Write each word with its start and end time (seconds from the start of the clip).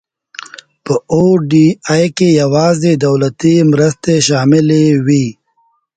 په 0.85 0.93
او 1.13 1.25
ډي 1.49 1.67
آی 1.93 2.05
کې 2.17 2.27
یوازې 2.41 2.91
دولتي 3.05 3.55
مرستې 3.71 4.15
شاملې 4.27 4.85
وي. 5.05 5.25